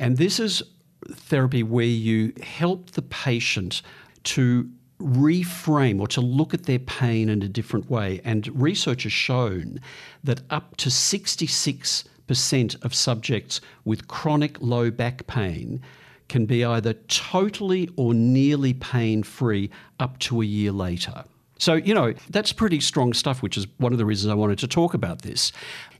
And 0.00 0.16
this 0.16 0.40
is 0.40 0.64
therapy 1.12 1.62
where 1.62 1.84
you 1.86 2.32
help 2.42 2.90
the 2.90 3.02
patient 3.02 3.82
to 4.26 4.68
reframe 5.00 6.00
or 6.00 6.08
to 6.08 6.20
look 6.20 6.54
at 6.54 6.64
their 6.64 6.78
pain 6.78 7.28
in 7.28 7.42
a 7.42 7.48
different 7.48 7.90
way. 7.90 8.20
And 8.24 8.48
research 8.60 9.02
has 9.04 9.12
shown 9.12 9.80
that 10.24 10.40
up 10.50 10.76
to 10.78 10.88
66% 10.88 12.84
of 12.84 12.94
subjects 12.94 13.60
with 13.84 14.08
chronic 14.08 14.60
low 14.60 14.90
back 14.90 15.26
pain 15.26 15.82
can 16.28 16.46
be 16.46 16.64
either 16.64 16.94
totally 17.08 17.88
or 17.96 18.12
nearly 18.14 18.74
pain 18.74 19.22
free 19.22 19.70
up 20.00 20.18
to 20.18 20.42
a 20.42 20.44
year 20.44 20.72
later. 20.72 21.24
So, 21.58 21.74
you 21.74 21.94
know, 21.94 22.12
that's 22.30 22.52
pretty 22.52 22.80
strong 22.80 23.12
stuff, 23.14 23.42
which 23.42 23.56
is 23.56 23.66
one 23.78 23.92
of 23.92 23.98
the 23.98 24.04
reasons 24.04 24.30
I 24.30 24.34
wanted 24.34 24.58
to 24.58 24.68
talk 24.68 24.92
about 24.92 25.22
this. 25.22 25.52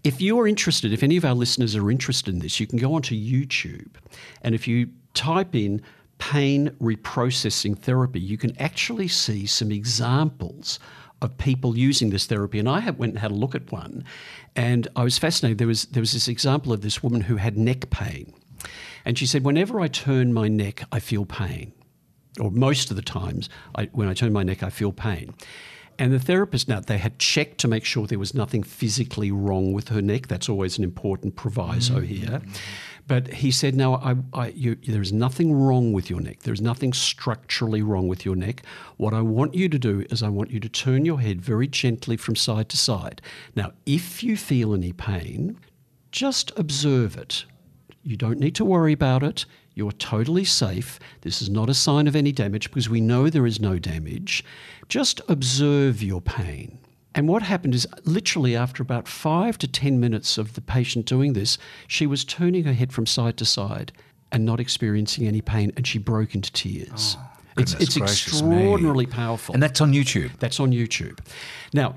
If 0.05 0.21
you're 0.21 0.47
interested, 0.47 0.93
if 0.93 1.03
any 1.03 1.17
of 1.17 1.25
our 1.25 1.35
listeners 1.35 1.75
are 1.77 1.91
interested 1.91 2.35
in 2.35 2.41
this, 2.41 2.61
you 2.61 2.67
can 2.67 2.79
go 2.79 2.95
onto 2.95 3.15
YouTube 3.15 3.89
and 4.43 4.55
if 4.55 4.69
you 4.69 4.89
type 5.15 5.55
in 5.55 5.81
pain 6.19 6.71
reprocessing 6.81 7.79
therapy, 7.79 8.21
you 8.21 8.39
can 8.39 8.57
actually 8.61 9.09
see 9.09 9.47
some 9.47 9.71
examples 9.71 10.79
of 11.23 11.37
people 11.39 11.77
using 11.77 12.11
this 12.11 12.27
therapy. 12.27 12.59
And 12.59 12.69
I 12.69 12.81
have, 12.81 12.99
went 12.99 13.13
and 13.13 13.19
had 13.19 13.31
a 13.31 13.35
look 13.35 13.55
at 13.55 13.73
one, 13.73 14.05
and 14.55 14.89
I 14.97 15.05
was 15.05 15.19
fascinated. 15.19 15.59
There 15.59 15.67
was 15.67 15.87
there 15.87 16.03
was 16.03 16.13
this 16.13 16.29
example 16.29 16.73
of 16.73 16.83
this 16.83 17.03
woman 17.03 17.23
who 17.23 17.37
had 17.37 17.57
neck 17.57 17.91
pain, 17.91 18.33
and 19.05 19.19
she 19.19 19.27
said, 19.27 19.45
"Whenever 19.45 19.81
I 19.81 19.89
turn 19.89 20.33
my 20.33 20.49
neck, 20.49 20.85
I 20.93 21.01
feel 21.01 21.25
pain, 21.25 21.73
or 22.41 22.51
most 22.51 22.91
of 22.91 22.97
the 22.97 23.03
times, 23.03 23.49
I, 23.75 23.87
when 23.93 24.09
I 24.09 24.15
turn 24.15 24.33
my 24.33 24.43
neck, 24.43 24.63
I 24.63 24.71
feel 24.71 24.93
pain." 24.93 25.35
And 25.99 26.13
the 26.13 26.19
therapist 26.19 26.69
now 26.69 26.81
they 26.81 26.99
had 26.99 27.19
checked 27.19 27.59
to 27.59 27.69
make 27.69 27.85
sure 27.85 28.07
there 28.07 28.19
was 28.19 28.35
nothing 28.35 28.63
physically 28.63 29.31
wrong 29.33 29.73
with 29.73 29.89
her 29.89 30.03
neck. 30.03 30.27
That's 30.29 30.49
always 30.49 30.77
an 30.77 30.85
important 30.85 31.37
proviso 31.37 31.95
mm-hmm. 31.95 32.05
here. 32.05 32.43
But 33.07 33.35
he 33.35 33.53
said, 33.53 33.75
"No, 33.77 33.95
I, 33.95 34.17
I, 34.33 34.49
you, 34.49 34.75
there 34.75 35.01
is 35.01 35.13
nothing 35.13 35.53
wrong 35.53 35.93
with 35.93 36.11
your 36.11 36.21
neck. 36.21 36.43
There 36.43 36.55
is 36.55 36.61
nothing 36.61 36.93
structurally 36.93 37.81
wrong 37.83 38.09
with 38.09 38.25
your 38.25 38.35
neck. 38.35 38.65
What 38.97 39.15
I 39.15 39.21
want 39.21 39.55
you 39.55 39.69
to 39.69 39.79
do 39.79 40.05
is 40.11 40.23
I 40.23 40.29
want 40.29 40.51
you 40.51 40.59
to 40.61 40.69
turn 40.69 41.05
your 41.05 41.21
head 41.21 41.41
very 41.41 41.69
gently 41.69 42.17
from 42.17 42.35
side 42.35 42.69
to 42.71 42.77
side. 42.77 43.23
Now, 43.55 43.73
if 43.85 44.25
you 44.25 44.37
feel 44.37 44.75
any 44.75 44.93
pain, 44.93 45.59
just 46.11 46.51
observe 46.57 47.17
it. 47.17 47.45
You 48.03 48.17
don't 48.17 48.41
need 48.41 48.55
to 48.57 48.65
worry 48.65 48.93
about 48.93 49.23
it. 49.23 49.45
You're 49.75 49.93
totally 49.93 50.45
safe. 50.45 50.99
This 51.21 51.43
is 51.43 51.51
not 51.51 51.71
a 51.71 51.75
sign 51.75 52.09
of 52.09 52.17
any 52.17 52.33
damage 52.33 52.71
because 52.71 52.89
we 52.89 53.01
know 53.01 53.29
there 53.29 53.47
is 53.47 53.61
no 53.61 53.79
damage. 53.79 54.45
Just 54.89 55.21
observe 55.29 56.03
your 56.03 56.21
pain." 56.21 56.79
And 57.17 57.29
what 57.29 57.43
happened 57.43 57.75
is 57.75 57.89
literally 58.05 58.55
after 58.55 58.83
about 58.83 59.09
five 59.09 59.57
to 59.59 59.67
10 59.67 59.99
minutes 59.99 60.37
of 60.37 60.53
the 60.53 60.61
patient 60.61 61.07
doing 61.07 61.33
this, 61.33 61.57
she 61.89 62.07
was 62.07 62.25
turning 62.25 62.65
her 62.65 62.75
head 62.75 62.93
from 62.93 63.07
side 63.07 63.39
to 63.39 63.47
side 63.47 63.91
and 64.31 64.45
not 64.45 64.61
experiencing 64.61 65.27
any 65.27 65.41
pain, 65.41 65.73
and 65.77 65.87
she 65.87 65.99
broke 65.99 66.35
into 66.35 66.53
tears. 66.53 67.17
Oh, 67.19 67.29
it's 67.57 67.73
it's 67.75 67.97
extraordinarily 67.97 69.07
me. 69.07 69.13
powerful. 69.13 69.55
And 69.55 69.63
that's 69.63 69.81
on 69.81 69.95
YouTube. 69.95 70.39
That's 70.41 70.61
on 70.61 70.73
YouTube. 70.73 71.19
Now, 71.73 71.97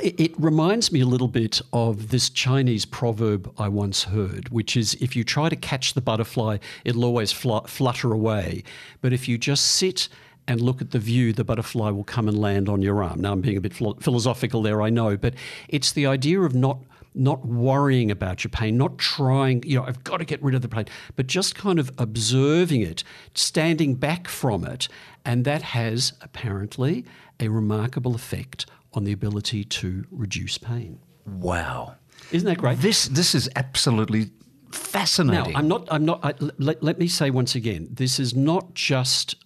it, 0.00 0.20
it 0.20 0.32
reminds 0.38 0.92
me 0.92 1.00
a 1.00 1.06
little 1.06 1.28
bit 1.28 1.60
of 1.72 2.10
this 2.10 2.30
Chinese 2.30 2.84
proverb 2.84 3.52
I 3.58 3.68
once 3.68 4.04
heard, 4.04 4.50
which 4.50 4.76
is 4.76 4.94
if 4.94 5.16
you 5.16 5.24
try 5.24 5.48
to 5.48 5.56
catch 5.56 5.94
the 5.94 6.00
butterfly, 6.00 6.58
it'll 6.84 7.04
always 7.04 7.32
fl- 7.32 7.58
flutter 7.66 8.12
away. 8.12 8.62
But 9.00 9.12
if 9.12 9.28
you 9.28 9.36
just 9.36 9.64
sit 9.64 10.08
and 10.46 10.60
look 10.60 10.80
at 10.80 10.90
the 10.90 10.98
view, 10.98 11.32
the 11.32 11.44
butterfly 11.44 11.90
will 11.90 12.04
come 12.04 12.28
and 12.28 12.38
land 12.38 12.68
on 12.68 12.82
your 12.82 13.02
arm. 13.02 13.20
Now, 13.20 13.32
I'm 13.32 13.40
being 13.40 13.56
a 13.56 13.60
bit 13.60 13.74
philosophical 13.74 14.62
there, 14.62 14.82
I 14.82 14.90
know, 14.90 15.16
but 15.16 15.34
it's 15.68 15.92
the 15.92 16.06
idea 16.06 16.40
of 16.40 16.54
not 16.54 16.78
not 17.16 17.46
worrying 17.46 18.10
about 18.10 18.42
your 18.42 18.50
pain, 18.50 18.76
not 18.76 18.98
trying, 18.98 19.62
you 19.64 19.76
know, 19.76 19.84
I've 19.84 20.02
got 20.02 20.16
to 20.16 20.24
get 20.24 20.42
rid 20.42 20.56
of 20.56 20.62
the 20.62 20.68
pain, 20.68 20.86
but 21.14 21.28
just 21.28 21.54
kind 21.54 21.78
of 21.78 21.92
observing 21.96 22.80
it, 22.80 23.04
standing 23.34 23.94
back 23.94 24.26
from 24.26 24.64
it. 24.64 24.88
And 25.24 25.44
that 25.44 25.62
has 25.62 26.12
apparently 26.20 27.04
a 27.38 27.48
remarkable 27.48 28.16
effect 28.16 28.66
on 28.94 29.04
the 29.04 29.12
ability 29.12 29.62
to 29.64 30.04
reduce 30.10 30.58
pain. 30.58 30.98
Wow. 31.24 31.94
Isn't 32.32 32.48
that 32.48 32.58
great? 32.58 32.78
This 32.78 33.06
this 33.06 33.34
is 33.34 33.48
absolutely 33.54 34.30
fascinating. 34.72 35.52
Now, 35.52 35.58
I'm 35.58 35.68
not. 35.68 35.86
I'm 35.90 36.04
not. 36.04 36.20
I, 36.24 36.34
let, 36.58 36.82
let 36.82 36.98
me 36.98 37.06
say 37.06 37.30
once 37.30 37.54
again, 37.54 37.88
this 37.90 38.18
is 38.18 38.34
not 38.34 38.74
just 38.74 39.36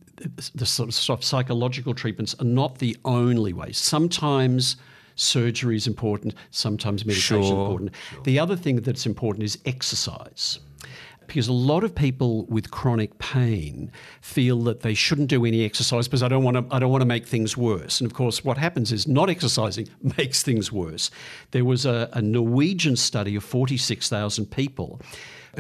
the 0.55 0.67
sort 0.67 0.89
of 0.89 1.25
psychological 1.25 1.95
treatments 1.95 2.35
are 2.41 2.45
not 2.45 2.79
the 2.79 2.97
only 3.05 3.53
way. 3.53 3.73
Sometimes 3.73 4.77
surgery 5.19 5.77
is 5.77 5.87
important, 5.87 6.35
sometimes 6.51 7.05
medication 7.05 7.43
is 7.43 7.51
important. 7.51 7.95
Sure. 8.11 8.23
The 8.23 8.39
other 8.39 8.57
thing 8.57 8.77
that's 8.77 9.07
important 9.07 9.45
is 9.45 9.59
exercise. 9.67 10.61
Because 11.27 11.47
a 11.47 11.53
lot 11.53 11.85
of 11.85 11.95
people 11.95 12.47
with 12.47 12.71
chronic 12.71 13.19
pain 13.19 13.93
feel 14.23 14.63
that 14.63 14.81
they 14.81 14.95
shouldn't 14.95 15.29
do 15.29 15.45
any 15.45 15.63
exercise 15.63 16.09
because 16.09 16.23
I 16.23 16.29
don't 16.29 16.43
want 16.43 16.57
to. 16.57 16.75
I 16.75 16.79
don't 16.79 16.91
want 16.91 17.03
to 17.03 17.07
make 17.07 17.27
things 17.27 17.55
worse. 17.55 18.01
And 18.01 18.11
of 18.11 18.17
course, 18.17 18.43
what 18.43 18.57
happens 18.57 18.93
is 18.93 19.07
not 19.07 19.29
exercising 19.29 19.91
makes 20.17 20.43
things 20.43 20.73
worse. 20.73 21.11
There 21.51 21.67
was 21.67 21.85
a, 21.85 22.09
a 22.15 22.23
Norwegian 22.23 22.97
study 22.97 23.37
of 23.37 23.45
forty 23.45 23.77
six 23.77 24.09
thousand 24.09 24.47
people 24.47 25.03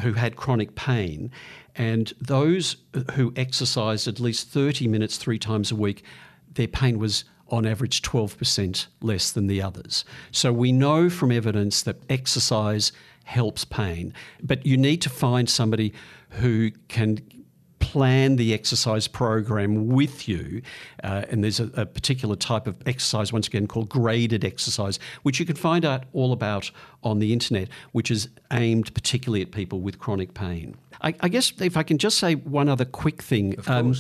who 0.00 0.15
had 0.15 0.37
chronic 0.37 0.75
pain, 0.75 1.31
and 1.78 2.12
those 2.20 2.76
uh, 2.92 3.12
who 3.12 3.32
exercised 3.37 4.08
at 4.08 4.20
least 4.20 4.49
30 4.49 4.88
minutes 4.88 5.16
three 5.16 5.38
times 5.38 5.70
a 5.70 5.76
week, 5.76 6.04
their 6.54 6.68
pain 6.68 6.99
was 6.99 7.25
on 7.50 7.64
average 7.64 8.02
12% 8.02 8.87
less 9.00 9.30
than 9.30 9.47
the 9.47 9.62
others. 9.62 10.04
So 10.32 10.52
we 10.52 10.73
know 10.73 11.08
from 11.08 11.32
evidence 11.32 11.82
that 11.82 11.97
exercise 12.11 12.92
helps 13.25 13.64
pain, 13.64 14.12
but 14.42 14.66
you 14.66 14.76
need 14.76 15.00
to 15.02 15.08
find 15.08 15.49
somebody 15.49 15.94
who 16.30 16.73
can 16.88 17.20
plan 17.99 18.37
the 18.37 18.55
exercise 18.55 19.09
program 19.09 19.88
with 19.88 20.28
you. 20.28 20.62
Uh, 21.02 21.25
and 21.31 21.43
there's 21.43 21.59
a, 21.59 21.69
a, 21.75 21.85
particular 21.85 22.37
type 22.37 22.69
of 22.69 22.76
exercise, 22.87 23.33
once 23.33 23.49
again, 23.49 23.67
called 23.67 23.88
graded 23.88 24.45
exercise, 24.45 25.00
which 25.25 25.40
you 25.40 25.45
can 25.45 25.57
find 25.57 25.85
out 25.85 26.05
all 26.12 26.33
about 26.33 26.71
on 27.02 27.19
the 27.19 27.33
internet, 27.33 27.69
which 27.90 28.09
is 28.09 28.28
aimed 28.52 28.95
particularly 28.95 29.43
at 29.43 29.50
people 29.50 29.81
with 29.81 29.99
chronic 29.99 30.33
pain. 30.33 30.76
I, 31.02 31.12
I 31.19 31.28
guess 31.28 31.52
if 31.61 31.76
I 31.76 31.83
can 31.83 31.99
just 31.99 32.19
say 32.19 32.37
one 32.37 32.69
other 32.69 32.85
quick 32.85 33.21
thing. 33.21 33.57
Um, 33.67 33.97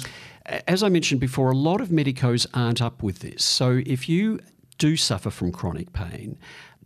as 0.46 0.84
I 0.84 0.88
mentioned 0.88 1.20
before, 1.20 1.50
a 1.50 1.56
lot 1.56 1.80
of 1.80 1.90
medicos 1.90 2.46
aren't 2.54 2.80
up 2.80 3.02
with 3.02 3.18
this. 3.18 3.44
So 3.44 3.82
if 3.84 4.08
you 4.08 4.38
do 4.78 4.96
suffer 4.96 5.30
from 5.30 5.50
chronic 5.50 5.92
pain, 5.92 6.38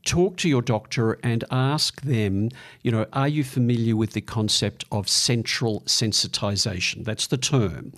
talk 0.04 0.36
to 0.38 0.48
your 0.48 0.62
doctor 0.62 1.18
and 1.22 1.44
ask 1.50 2.00
them, 2.02 2.50
you 2.82 2.90
know, 2.90 3.06
are 3.12 3.28
you 3.28 3.44
familiar 3.44 3.96
with 3.96 4.12
the 4.12 4.20
concept 4.20 4.84
of 4.90 5.08
central 5.08 5.82
sensitization? 5.82 7.04
That's 7.04 7.26
the 7.26 7.36
term. 7.36 7.92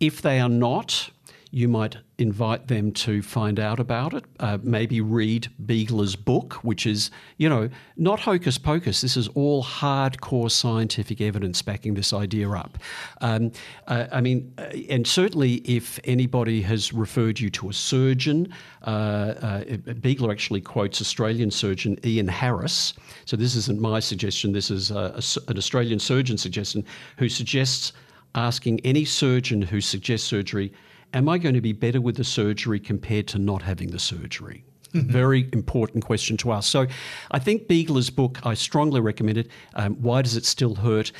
If 0.00 0.22
they 0.22 0.40
are 0.40 0.48
not, 0.48 1.10
you 1.54 1.68
might 1.68 1.98
invite 2.16 2.68
them 2.68 2.90
to 2.92 3.20
find 3.20 3.60
out 3.60 3.78
about 3.78 4.14
it. 4.14 4.24
Uh, 4.40 4.56
maybe 4.62 5.02
read 5.02 5.48
Biegler's 5.66 6.16
book, 6.16 6.54
which 6.64 6.86
is, 6.86 7.10
you 7.36 7.46
know, 7.46 7.68
not 7.98 8.20
hocus 8.20 8.56
pocus. 8.56 9.02
This 9.02 9.18
is 9.18 9.28
all 9.28 9.62
hardcore 9.62 10.50
scientific 10.50 11.20
evidence 11.20 11.60
backing 11.60 11.92
this 11.92 12.14
idea 12.14 12.50
up. 12.50 12.78
Um, 13.20 13.52
uh, 13.86 14.06
I 14.10 14.22
mean, 14.22 14.54
uh, 14.56 14.70
and 14.88 15.06
certainly 15.06 15.56
if 15.56 16.00
anybody 16.04 16.62
has 16.62 16.94
referred 16.94 17.38
you 17.38 17.50
to 17.50 17.68
a 17.68 17.74
surgeon, 17.74 18.52
uh, 18.86 18.90
uh, 18.90 19.64
Beagler 20.00 20.32
actually 20.32 20.62
quotes 20.62 21.02
Australian 21.02 21.50
surgeon 21.50 21.98
Ian 22.02 22.28
Harris. 22.28 22.94
So 23.26 23.36
this 23.36 23.56
isn't 23.56 23.78
my 23.78 24.00
suggestion, 24.00 24.52
this 24.52 24.70
is 24.70 24.90
a, 24.90 25.14
a, 25.16 25.50
an 25.50 25.58
Australian 25.58 25.98
surgeon 25.98 26.38
suggestion 26.38 26.82
who 27.18 27.28
suggests 27.28 27.92
asking 28.34 28.80
any 28.80 29.04
surgeon 29.04 29.60
who 29.60 29.82
suggests 29.82 30.26
surgery 30.26 30.72
am 31.12 31.28
I 31.28 31.38
going 31.38 31.54
to 31.54 31.60
be 31.60 31.72
better 31.72 32.00
with 32.00 32.16
the 32.16 32.24
surgery 32.24 32.80
compared 32.80 33.28
to 33.28 33.38
not 33.38 33.62
having 33.62 33.90
the 33.90 33.98
surgery? 33.98 34.64
Mm-hmm. 34.92 35.10
Very 35.10 35.48
important 35.52 36.04
question 36.04 36.36
to 36.38 36.52
ask. 36.52 36.70
So, 36.70 36.86
I 37.30 37.38
think 37.38 37.66
Biegler's 37.66 38.10
book, 38.10 38.44
I 38.44 38.54
strongly 38.54 39.00
recommend 39.00 39.38
it. 39.38 39.48
Um, 39.74 39.94
Why 39.96 40.22
Does 40.22 40.36
It 40.36 40.44
Still 40.44 40.74
Hurt? 40.74 41.12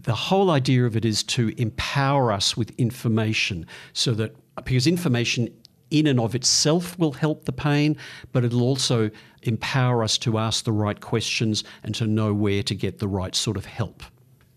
The 0.00 0.14
whole 0.14 0.50
idea 0.50 0.86
of 0.86 0.96
it 0.96 1.04
is 1.04 1.22
to 1.24 1.52
empower 1.60 2.32
us 2.32 2.56
with 2.56 2.70
information 2.78 3.66
so 3.92 4.14
that, 4.14 4.34
because 4.64 4.86
information 4.86 5.48
in 5.90 6.06
and 6.06 6.20
of 6.20 6.34
itself 6.34 6.98
will 6.98 7.12
help 7.12 7.44
the 7.44 7.52
pain, 7.52 7.96
but 8.32 8.44
it'll 8.44 8.62
also 8.62 9.10
empower 9.42 10.02
us 10.02 10.18
to 10.18 10.38
ask 10.38 10.64
the 10.64 10.72
right 10.72 11.00
questions 11.00 11.64
and 11.82 11.94
to 11.94 12.06
know 12.06 12.32
where 12.32 12.62
to 12.62 12.74
get 12.74 12.98
the 12.98 13.08
right 13.08 13.34
sort 13.34 13.56
of 13.56 13.66
help. 13.66 14.02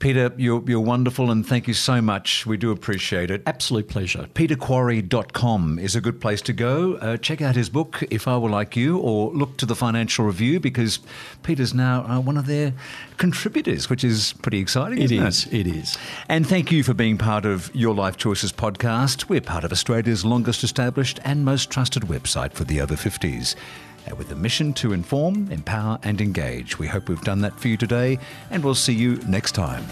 Peter, 0.01 0.34
you're, 0.36 0.63
you're 0.65 0.79
wonderful 0.79 1.29
and 1.29 1.46
thank 1.46 1.67
you 1.67 1.75
so 1.75 2.01
much. 2.01 2.43
We 2.48 2.58
do 2.58 2.72
appreciate 2.72 3.29
it. 3.29 3.43
Absolute 3.46 3.88
pleasure. 3.88 4.27
PeterQuarry.com 4.34 5.77
is 5.77 5.96
a 5.96 6.01
good 6.01 6.20
place 6.20 6.41
to 6.41 6.53
go. 6.53 6.96
Uh, 6.96 7.17
check 7.17 7.39
out 7.39 7.55
his 7.55 7.70
book, 7.70 8.03
If 8.10 8.27
I 8.27 8.36
Were 8.39 8.50
Like 8.50 8.75
You, 8.75 8.98
or 8.98 9.31
look 9.31 9.58
to 9.58 9.67
the 9.67 9.75
Financial 9.75 10.25
Review 10.25 10.60
because 10.60 11.00
Peter's 11.43 11.75
now 11.75 12.03
uh, 12.05 12.20
one 12.20 12.36
of 12.36 12.48
their 12.48 12.74
contributors, 13.17 13.91
which 13.91 14.03
is 14.03 14.34
pretty 14.41 14.58
exciting. 14.58 15.00
It 15.00 15.12
is. 15.12 15.46
It? 15.46 15.67
it 15.67 15.67
is. 15.67 15.96
And 16.27 16.48
thank 16.48 16.72
you 16.72 16.81
for 16.81 16.96
being 16.96 17.20
part 17.20 17.46
of 17.46 17.70
Your 17.75 17.93
Life 17.93 18.17
Choices 18.17 18.51
podcast. 18.51 19.29
We're 19.29 19.39
part 19.39 19.63
of 19.63 19.72
Australia's 19.72 20.25
longest 20.25 20.63
established 20.63 21.20
and 21.24 21.46
most 21.46 21.70
trusted 21.70 22.03
website 22.03 22.53
for 22.53 22.63
the 22.63 22.81
over 22.81 22.96
50s. 22.96 23.55
Uh, 24.10 24.15
with 24.15 24.31
a 24.31 24.36
mission 24.36 24.74
to 24.74 24.93
inform, 24.93 25.51
empower, 25.51 26.00
and 26.03 26.22
engage. 26.22 26.79
We 26.79 26.88
hope 26.88 27.08
we've 27.08 27.22
done 27.22 27.41
that 27.41 27.60
for 27.60 27.67
you 27.67 27.77
today, 27.77 28.17
and 28.50 28.63
we'll 28.63 28.74
see 28.74 28.93
you 28.93 29.17
next 29.27 29.51
time. 29.51 29.84